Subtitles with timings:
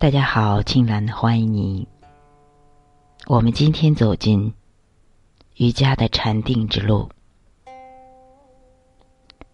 [0.00, 1.88] 大家好，青兰欢迎你。
[3.26, 4.54] 我们今天走进
[5.56, 7.10] 瑜伽的禅定之路。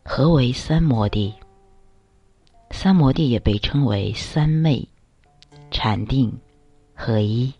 [0.02, 1.32] 何为三摩地？
[2.72, 4.86] 三摩地也被称为三昧、
[5.70, 6.38] 禅定
[6.92, 7.50] 合一。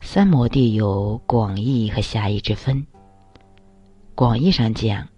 [0.00, 2.86] 三摩地有广义和狭义之分。
[4.14, 5.08] 广义上讲，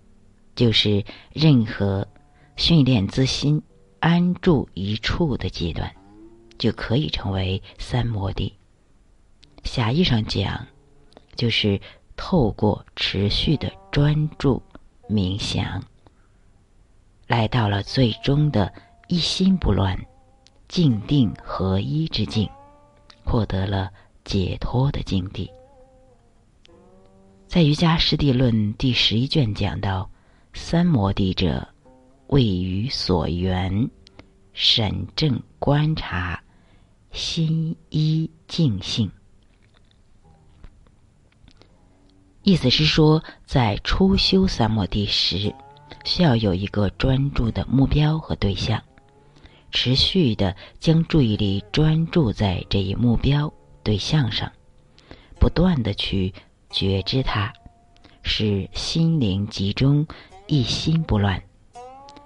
[0.56, 1.04] 就是
[1.34, 2.08] 任何
[2.56, 3.62] 训练自心
[4.00, 5.94] 安住一处的阶段。
[6.58, 8.52] 就可以成为三摩地。
[9.64, 10.66] 狭义上讲，
[11.34, 11.80] 就是
[12.16, 14.62] 透过持续的专注
[15.08, 15.82] 冥想，
[17.26, 18.72] 来到了最终的
[19.08, 19.98] 一心不乱、
[20.68, 22.48] 静定合一之境，
[23.24, 23.90] 获得了
[24.24, 25.50] 解脱的境地。
[27.46, 30.10] 在《瑜伽师地论》第十一卷讲到
[30.52, 31.66] ：“三摩地者，
[32.26, 33.88] 位于所缘，
[34.52, 36.40] 审正观察。”
[37.36, 39.10] 心一静性，
[42.44, 45.52] 意思是说，在初修三摩地时，
[46.04, 48.80] 需要有一个专注的目标和对象，
[49.72, 54.52] 持续的将注意力专注在这一目标对象上，
[55.40, 56.32] 不断的去
[56.70, 57.52] 觉知它，
[58.22, 60.06] 使心灵集中，
[60.46, 61.42] 一心不乱，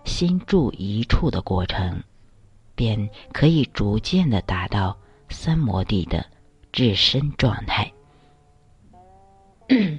[0.04, 1.98] 心住一处的过程。
[2.78, 4.96] 便可以逐渐的达到
[5.28, 6.24] 三摩地的
[6.70, 7.92] 至身状态。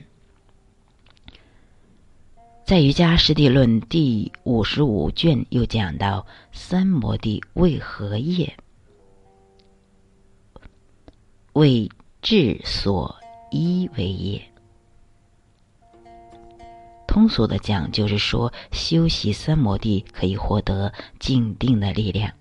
[2.64, 8.56] 在《瑜伽师地论》第五十五卷又讲到：三摩地为何业？
[11.52, 11.92] 为
[12.22, 13.14] 智所
[13.52, 14.42] 依为业。
[17.06, 22.32] 通俗的讲，就是说修习三摩地可以获得静定的力量。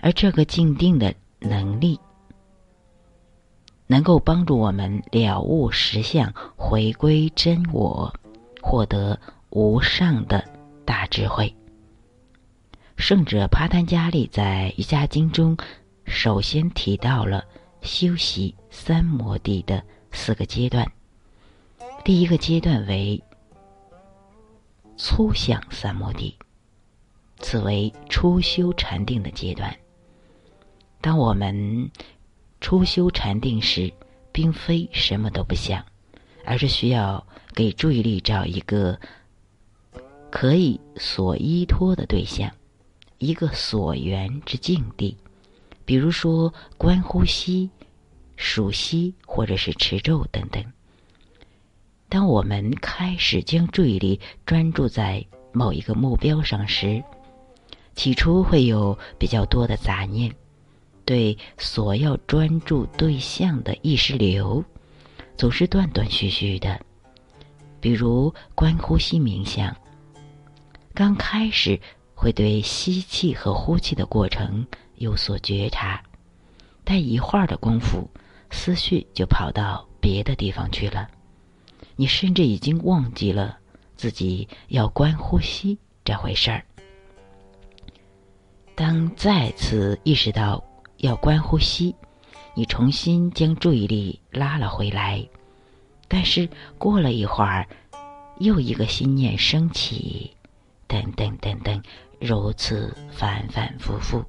[0.00, 1.98] 而这个静定的能力，
[3.86, 8.12] 能够帮助我们了悟实相，回归真我，
[8.60, 9.18] 获得
[9.50, 10.44] 无上的
[10.84, 11.54] 大智慧。
[12.96, 15.56] 圣者帕坦加利在瑜伽经中，
[16.06, 17.44] 首先提到了
[17.82, 19.82] 修习三摩地的
[20.12, 20.86] 四个阶段。
[22.04, 23.22] 第一个阶段为
[24.96, 26.36] 粗想三摩地，
[27.40, 29.76] 此为初修禅定的阶段。
[31.06, 31.88] 当我们
[32.60, 33.92] 初修禅定时，
[34.32, 35.86] 并非什么都不想，
[36.44, 37.24] 而是需要
[37.54, 38.98] 给注意力找一个
[40.32, 42.50] 可以所依托的对象，
[43.18, 45.16] 一个所缘之境地，
[45.84, 47.70] 比如说观呼吸、
[48.34, 50.60] 数息或者是持咒等等。
[52.08, 57.00] 当我们开始将注意力专注在某一个目标上时，
[57.94, 60.34] 起初会有比较多的杂念。
[61.06, 64.62] 对所要专注对象的意识流，
[65.36, 66.78] 总是断断续续的。
[67.80, 69.74] 比如观呼吸冥想，
[70.92, 71.80] 刚开始
[72.16, 74.66] 会对吸气和呼气的过程
[74.96, 76.02] 有所觉察，
[76.82, 78.10] 但一会儿的功夫，
[78.50, 81.08] 思绪就跑到别的地方去了。
[81.94, 83.56] 你甚至已经忘记了
[83.96, 86.64] 自己要观呼吸这回事儿。
[88.74, 90.60] 当再次意识到。
[91.06, 91.94] 要观呼吸，
[92.52, 95.24] 你重新将注意力拉了回来，
[96.08, 97.64] 但是过了一会儿，
[98.38, 100.32] 又一个心念升起，
[100.88, 101.80] 等等等等，
[102.20, 104.24] 如此反反复复，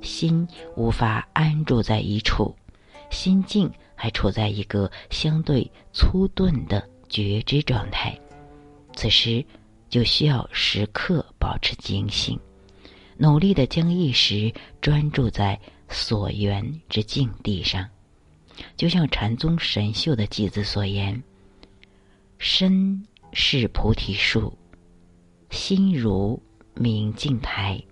[0.00, 2.56] 心无法安住在一处，
[3.10, 8.18] 心境还处在一个相对粗钝的觉知状态，
[8.94, 9.44] 此时
[9.90, 12.40] 就需要时刻保持警醒，
[13.18, 14.50] 努力的将意识
[14.80, 15.60] 专注在。
[15.88, 17.88] 所缘之境地上，
[18.76, 21.22] 就像禅宗神秀的偈子所言
[22.38, 24.56] ：“身是菩提树，
[25.50, 26.42] 心如
[26.74, 27.82] 明镜台。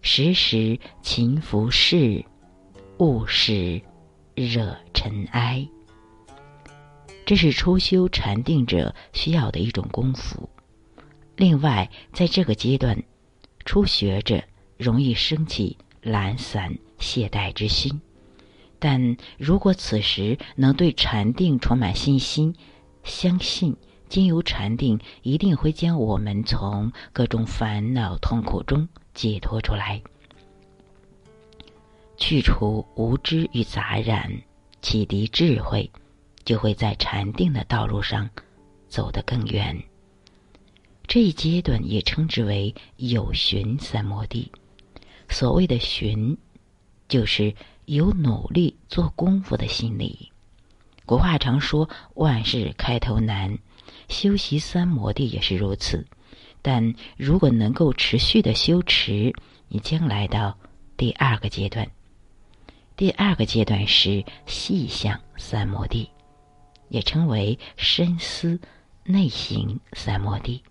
[0.00, 2.24] 时时勤拂拭，
[2.98, 3.80] 勿使
[4.34, 5.68] 惹尘埃。”
[7.24, 10.48] 这是初修禅定者需要的一种功夫。
[11.36, 13.00] 另外，在这个阶段，
[13.64, 14.42] 初学者
[14.76, 16.76] 容易升起懒散。
[16.98, 18.00] 懈怠之心，
[18.78, 22.54] 但如果此时能对禅定充满信心，
[23.02, 23.76] 相信
[24.08, 30.00] 经由禅定一定会将我们从各种烦恼痛苦中解脱出来，
[32.16, 34.30] 去除无知与杂染，
[34.80, 35.90] 启迪智慧，
[36.44, 38.30] 就会在禅定的道路上
[38.88, 39.76] 走得更远。
[41.08, 44.52] 这一阶段也称之为有寻三摩地。
[45.32, 46.38] 所谓的寻。
[47.08, 50.32] 就是有努力做功夫的心理。
[51.04, 53.58] 古话常说“万事开头难”，
[54.08, 56.06] 修习三摩地也是如此。
[56.62, 59.34] 但如果能够持续的修持，
[59.68, 60.56] 你将来到
[60.96, 61.90] 第二个阶段。
[62.96, 66.08] 第二个阶段是细想三摩地，
[66.88, 68.58] 也称为深思
[69.04, 70.62] 内行三摩地。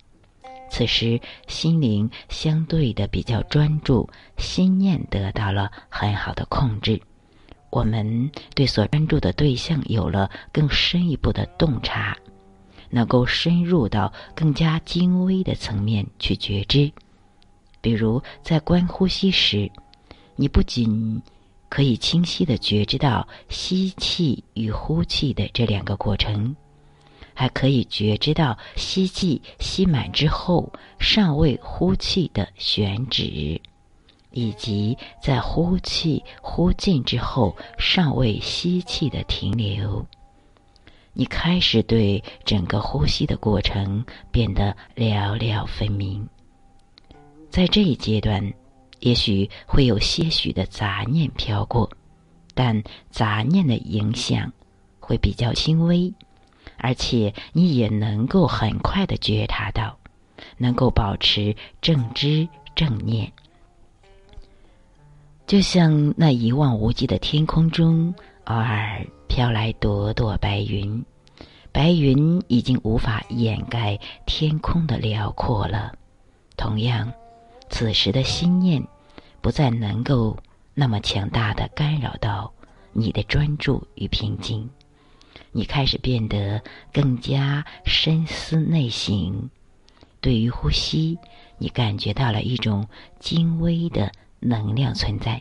[0.72, 7.00] 此时心灵相对的比较专注，心念得到了很好的控制。
[7.70, 12.18] 我们对所专注的对象有了更深一步的洞察，
[12.90, 16.90] 能够深入到更加精微的层面去觉知。
[17.82, 19.70] 比如在观呼吸时，
[20.38, 21.22] 你不仅
[21.68, 26.56] 可以清晰的觉知到吸气与呼气的这两个过程，
[27.42, 33.60] 还可以觉知到吸气吸满之后尚未呼气的悬止。
[34.30, 40.06] 以及在呼气呼尽之后尚未吸气的停留，
[41.14, 46.30] 你开始对整个呼吸的过程变得寥寥分明。
[47.50, 48.54] 在这一阶段，
[49.00, 51.90] 也许会有些许的杂念飘过，
[52.54, 54.54] 但杂念的影响
[55.00, 56.14] 会比较轻微，
[56.82, 59.98] 而且你也能够很快的觉察到，
[60.58, 63.32] 能够保持正知正念。
[65.46, 68.14] 就像那一望无际的天空中，
[68.46, 71.06] 偶尔飘来朵朵白云，
[71.72, 75.94] 白云已经无法掩盖天空的辽阔了。
[76.58, 77.12] 同样，
[77.70, 78.82] 此时的心念
[79.42, 80.38] 不再能够
[80.74, 82.52] 那么强大的干扰到
[82.92, 84.70] 你的专注与平静，
[85.52, 86.62] 你开始变得
[86.92, 89.50] 更加深思内省。
[90.20, 91.18] 对于呼吸，
[91.58, 92.88] 你感觉到了一种
[93.20, 94.12] 精微的。
[94.44, 95.40] 能量存在，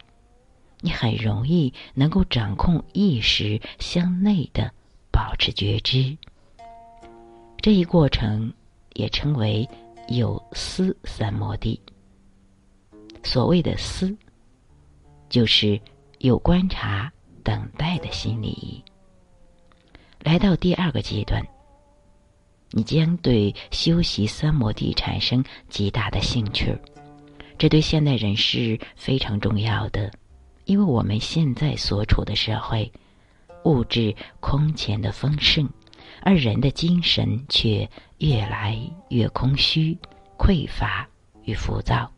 [0.82, 4.70] 你很容易能够掌控意识向内的
[5.10, 6.18] 保持觉知。
[7.62, 8.52] 这一过程
[8.92, 9.66] 也称为
[10.08, 11.80] 有思三摩地。
[13.22, 14.14] 所谓的思，
[15.30, 15.80] 就是
[16.18, 17.10] 有观察、
[17.42, 18.84] 等待的心理。
[20.22, 21.42] 来到第二个阶段，
[22.70, 26.76] 你将对修习三摩地产生极大的兴趣。
[27.56, 30.10] 这对现代人是非常重要的，
[30.64, 32.90] 因为我们现在所处的社会，
[33.64, 35.68] 物质空前的丰盛，
[36.22, 37.88] 而人的精神却
[38.18, 38.78] 越来
[39.08, 39.96] 越空虚、
[40.38, 41.08] 匮乏
[41.44, 42.10] 与浮躁。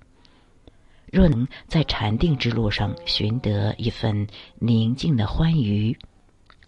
[1.11, 4.27] 若能在禅定之路上寻得一份
[4.59, 5.97] 宁静的欢愉，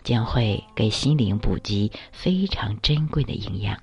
[0.04, 3.76] 将会给心灵补给非常珍贵的营养。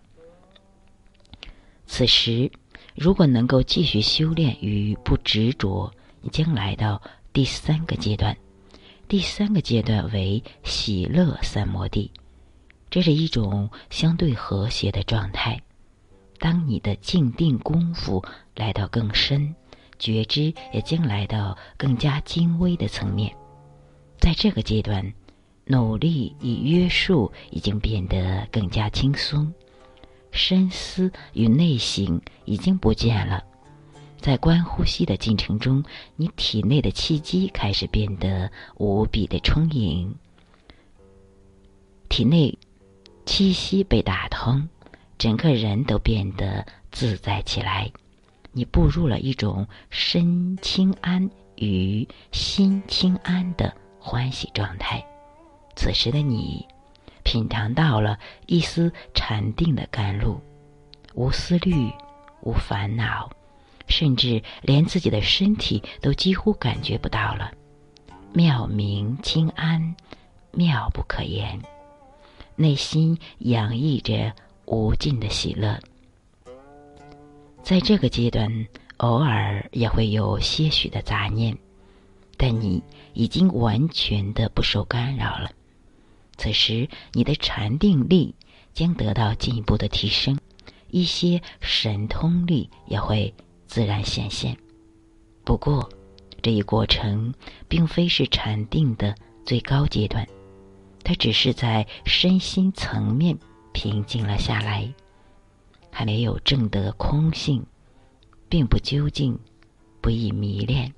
[1.85, 2.49] 此时。
[2.93, 5.89] 如果能够继续修炼与不执着，
[6.19, 7.01] 你将来到
[7.31, 8.35] 第三个阶段。
[9.07, 12.11] 第三个阶段为喜乐三摩地，
[12.89, 15.59] 这是一种相对和谐的状态。
[16.37, 18.21] 当你的静定功夫
[18.55, 19.55] 来到更深，
[19.97, 23.33] 觉知也将来到更加精微的层面。
[24.19, 25.13] 在这个阶段，
[25.71, 29.49] 努力与约束已经变得更加轻松。
[30.29, 33.41] 深思与内省已经不见了，
[34.19, 35.81] 在观呼吸的进程中，
[36.17, 40.13] 你体内的气机开始变得无比的充盈，
[42.09, 42.57] 体内
[43.25, 44.67] 气息被打通，
[45.17, 47.89] 整个人都变得自在起来。
[48.51, 55.01] 你步入了一种身清安与心清安的欢喜状态。
[55.75, 56.65] 此时的你。
[57.23, 60.41] 品尝到了一丝禅定的甘露，
[61.13, 61.91] 无思虑，
[62.41, 63.29] 无烦恼，
[63.87, 67.51] 甚至连自己的身体都几乎感觉不到了，
[68.33, 69.95] 妙明清安，
[70.51, 71.61] 妙不可言，
[72.55, 74.33] 内心洋溢着
[74.65, 75.79] 无尽的喜乐。
[77.61, 81.55] 在这个阶段，偶尔也会有些许的杂念，
[82.35, 85.51] 但你已经完全的不受干扰了。
[86.41, 88.33] 此时，你的禅定力
[88.73, 90.35] 将得到进一步的提升，
[90.89, 93.31] 一些神通力也会
[93.67, 94.57] 自然显现。
[95.43, 95.87] 不过，
[96.41, 97.31] 这一过程
[97.67, 99.13] 并非是禅定的
[99.45, 100.27] 最高阶段，
[101.03, 103.37] 它只是在身心层面
[103.71, 104.91] 平静了下来，
[105.91, 107.63] 还没有证得空性，
[108.49, 109.37] 并不究竟，
[110.01, 110.91] 不易迷恋。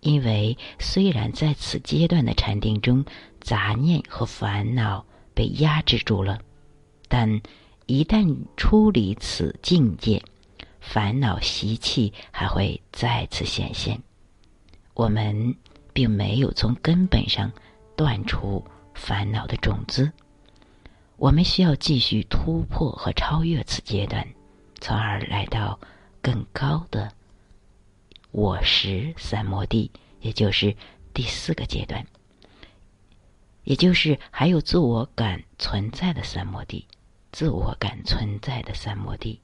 [0.00, 3.04] 因为虽然在此阶段的禅定中，
[3.46, 6.40] 杂念和烦恼被压制住了，
[7.06, 7.40] 但
[7.86, 10.20] 一旦出离此境界，
[10.80, 14.02] 烦恼习气还会再次显现。
[14.94, 15.54] 我们
[15.92, 17.52] 并没有从根本上
[17.94, 20.10] 断除烦恼的种子。
[21.16, 24.26] 我们需要继续突破和超越此阶段，
[24.80, 25.78] 从而来到
[26.20, 27.12] 更高的
[28.32, 29.88] 我识三摩地，
[30.20, 30.74] 也就是
[31.14, 32.04] 第四个阶段，
[33.66, 36.86] 也就是还有自我感存在的三摩地，
[37.32, 39.40] 自我感存在的三摩地，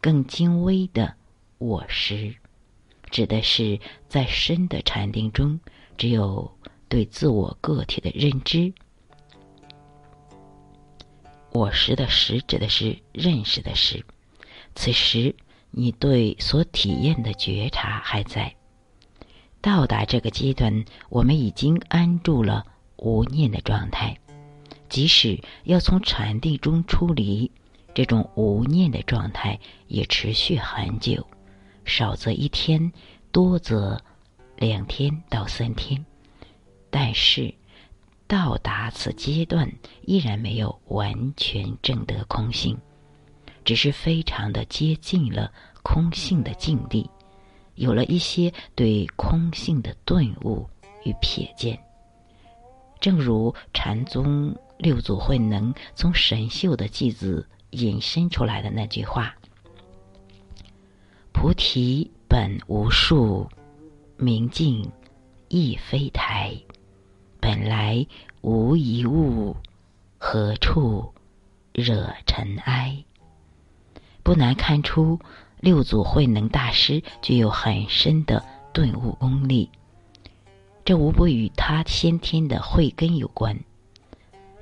[0.00, 1.14] 更精微的
[1.58, 2.34] 我识，
[3.08, 3.78] 指的是
[4.08, 5.60] 在深的禅定中，
[5.96, 8.74] 只有对自我个体的认知。
[11.52, 14.04] 我识的识指的是认识的识，
[14.74, 15.36] 此时
[15.70, 18.56] 你对所体验的觉察还在。
[19.60, 22.66] 到达这个阶段，我们已经安住了
[23.02, 24.16] 无念的状态。
[24.88, 27.50] 即使要从禅定中出离，
[27.92, 31.26] 这种无念的状态也持续很久，
[31.84, 32.92] 少则一天，
[33.30, 34.00] 多则
[34.56, 36.02] 两天到三天。
[36.90, 37.52] 但是。
[38.28, 39.70] 到达此阶段，
[40.06, 42.74] 依然没有完全证得空性，
[43.62, 47.06] 只是非常的接近了空性的境地，
[47.74, 50.66] 有了一些对空性的顿悟
[51.04, 51.78] 与瞥见。
[53.02, 59.34] 正如禅宗六祖慧能从神秀的偈子引申出来的那句话
[61.34, 63.48] ：“菩提本无树，
[64.16, 64.88] 明镜
[65.48, 66.56] 亦非台。”
[67.40, 68.06] 本来
[68.40, 69.56] 无一物，
[70.16, 71.12] 何处
[71.72, 73.04] 惹尘埃？
[74.22, 75.18] 不难看出，
[75.58, 79.68] 六祖慧能大师具有很深的顿悟功力，
[80.84, 83.58] 这无不与他先天的慧根有关。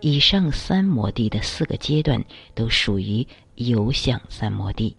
[0.00, 2.24] 以上三摩地的四个阶段
[2.54, 4.96] 都属于有想三摩地，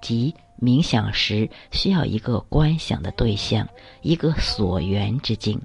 [0.00, 3.68] 即冥想时需要一个观想的对象，
[4.02, 5.60] 一个所缘之境，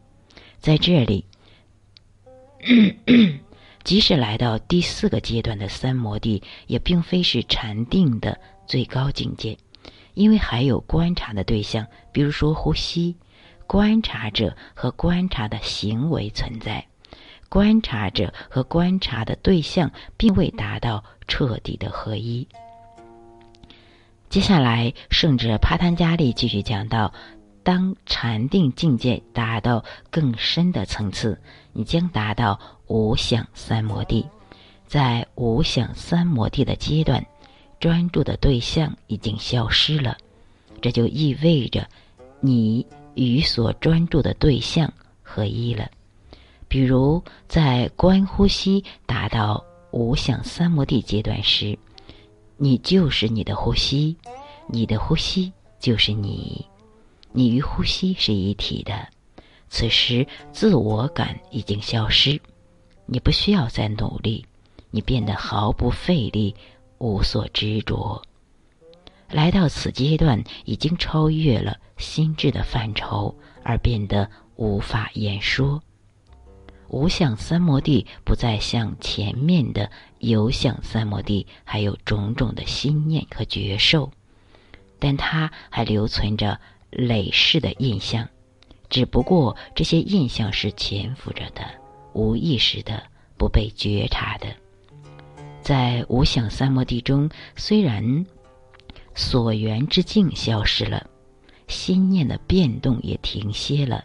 [0.59, 1.25] 在这里。
[3.83, 9.57] 即使来到第四个阶段的三摩地，也并非是禅定的最高境界，
[10.13, 13.15] 因为还有观察的对象，比如说呼吸，
[13.67, 16.85] 观察者和观察的行为存在，
[17.49, 22.47] 观察者和观察的对象并未达到彻底的合一。
[24.29, 27.13] 接下来，圣者帕坦加利继续讲到。
[27.65, 31.39] 当禅定境界达到更深的层次，
[31.71, 34.27] 你将达到无想三摩地。
[34.85, 37.25] 在无想三摩地的阶段，
[37.79, 40.17] 专注的对象已经消失了，
[40.81, 41.87] 这就意味着
[42.41, 44.91] 你与所专注的对象
[45.21, 45.89] 合一了。
[46.67, 51.77] 比如，在观呼吸达到无想三摩地阶段时，
[52.57, 54.17] 你就是你的呼吸，
[54.67, 56.65] 你的呼吸就是你。
[57.31, 59.07] 你与呼吸是一体的，
[59.67, 62.39] 此时自我感已经消失，
[63.05, 64.45] 你不需要再努力，
[64.91, 66.55] 你变得毫不费力，
[66.99, 68.21] 无所执着。
[69.33, 75.81] 来到此阶段，已经超越了心智的范畴，而变得无法言说。
[76.87, 84.11] 无想三摩地不再像前面的有想三摩地，还有种种的心念和觉受，
[84.99, 86.57] 但它还留存着。
[86.95, 88.29] 累世的印象，
[88.87, 91.65] 只不过这些印象是潜伏着的、
[92.13, 93.01] 无意识的、
[93.35, 94.45] 不被觉察的。
[95.63, 98.23] 在无想三摩地中，虽然
[99.15, 101.09] 所缘之境消失了，
[101.67, 104.03] 心念的变动也停歇了，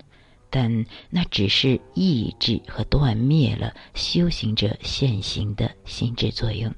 [0.51, 6.75] 但那只是抑制和断灭了修行者现行的心智作用，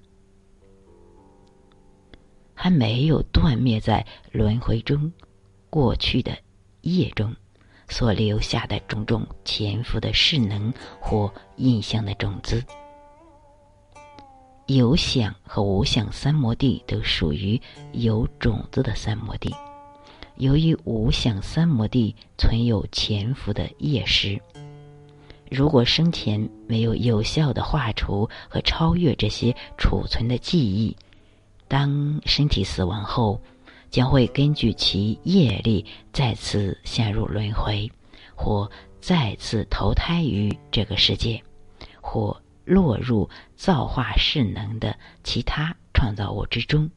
[2.55, 5.13] 还没有断灭在轮回中。
[5.69, 6.37] 过去的
[6.81, 7.33] 业中
[7.89, 12.65] 所留下的种种潜伏的势能或印象的种子，
[14.77, 17.61] 有想和无想三摩地都属于
[17.93, 19.55] 有种子的三摩地。
[20.37, 24.41] 由于无想三摩地存有潜伏的业识，
[25.51, 30.97] 如果生前没有有效的化除和超越这些储存的记忆，
[31.67, 33.41] 当身体死亡后。
[33.91, 37.91] 将会根据其业力再次陷入轮回，
[38.37, 41.43] 或再次投胎于这个世界，
[42.01, 46.91] 或落入造化势能的其他创造物之中。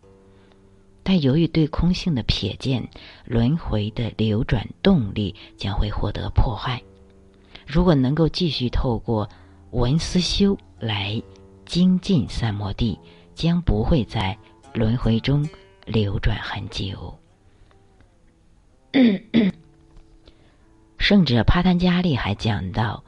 [1.03, 2.89] 但由于对空性的瞥见，
[3.25, 6.81] 轮回的流转动力将会获得破坏。
[7.65, 9.29] 如果能够继续透过
[9.71, 11.21] 文思修来
[11.65, 12.99] 精进三摩地，
[13.35, 14.37] 将不会在
[14.73, 15.47] 轮回中。
[15.85, 17.19] 流转很久。
[20.97, 23.03] 圣者帕坦加利还讲到，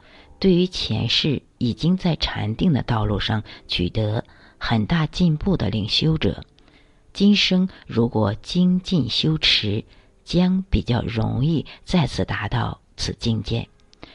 [0.46, 4.24] 对于前世已经在禅定的道路上取得
[4.58, 6.44] 很大进步的领修者，
[7.12, 9.82] 今生如果精进修持，
[10.22, 13.68] 将比较容易再次达到此境界。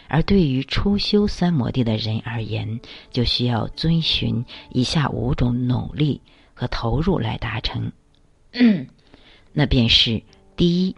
[0.07, 2.79] 而对于初修三摩地的人而言，
[3.11, 6.21] 就需要遵循以下五种努力
[6.53, 7.91] 和投入来达成。
[9.51, 10.23] 那便是
[10.55, 10.95] 第一，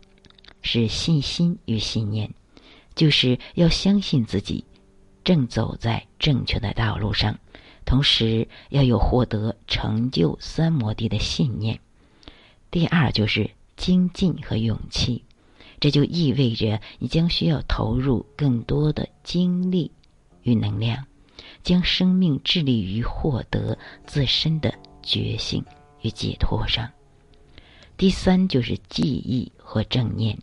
[0.62, 2.32] 是信心与信念，
[2.94, 4.64] 就是要相信自己
[5.24, 7.40] 正走在正确的道路上，
[7.86, 11.80] 同时要有获得成就三摩地的信念。
[12.72, 15.24] 第二就是精进和勇气。
[15.80, 19.92] 这就意味着你将需要投入更多的精力
[20.44, 21.06] 与能量，
[21.62, 25.66] 将生命致力于获得自身的觉醒
[26.02, 26.90] 与解脱上。
[27.98, 30.40] 第三就是记忆和正念，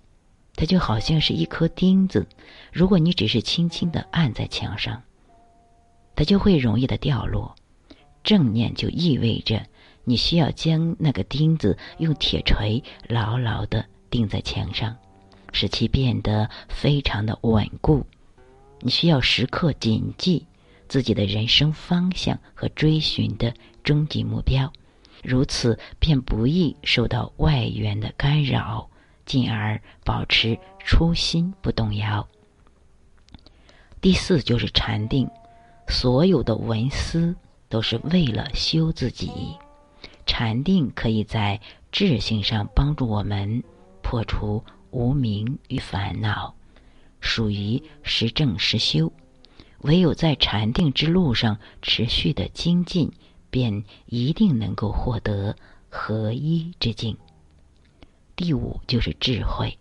[0.60, 2.26] 它就好像是一颗钉子，
[2.70, 5.02] 如果你只是轻轻的按在墙上，
[6.14, 7.56] 它就会容易的掉落。
[8.22, 9.64] 正念就意味着
[10.04, 14.94] 你需要将那个钉子用铁锤牢牢的钉在墙上。
[15.52, 18.04] 使其变得非常的稳固。
[18.80, 20.46] 你需要时刻谨记
[20.88, 24.70] 自己的人生方向和追寻的终极目标，
[25.24, 28.89] 如此便不易受到外援的干扰，
[29.30, 32.26] 进而保持初心不动摇。
[34.00, 35.30] 第四就是禅定，
[35.86, 37.36] 所有的文思
[37.68, 39.30] 都是为了修自己。
[40.26, 41.60] 禅定可以在
[41.92, 43.62] 智性上帮助我们
[44.02, 44.64] 破除。
[44.90, 46.52] 无名与烦恼，
[47.20, 49.12] 属于实证实修。
[49.82, 53.12] 唯有在禅定之路上持续的精进，
[53.50, 55.54] 便一定能够获得
[55.88, 57.16] 合一之境。
[58.42, 59.76] 第五就是智慧，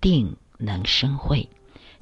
[0.00, 1.48] 定能生慧，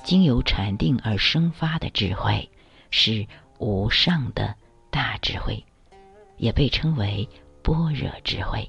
[0.02, 2.48] 经由禅定而生发的智慧，
[2.90, 3.26] 是
[3.58, 4.54] 无上的
[4.90, 5.62] 大智慧，
[6.38, 7.28] 也被称为
[7.62, 8.66] 般若智慧。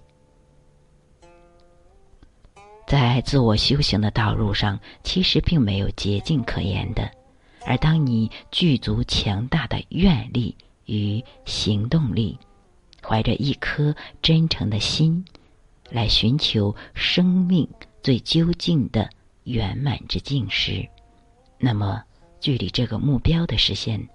[2.86, 7.10] 在自我修行的道路上，其实并没有捷径可言的。
[7.66, 10.54] 而当你具足强大的愿力
[10.84, 12.38] 与行动力，
[13.02, 15.24] 怀着一颗真诚的心，
[15.92, 17.68] 来寻求生命
[18.02, 19.10] 最究竟的
[19.44, 20.88] 圆满之境时，
[21.60, 22.02] 那么
[22.40, 24.08] 距离这个目标的实现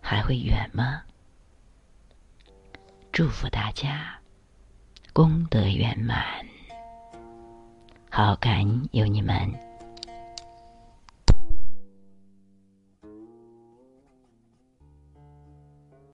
[0.00, 1.02] 还会远吗？
[3.12, 4.18] 祝福大家
[5.12, 6.24] 功德圆满。
[8.10, 9.67] 好感有你们。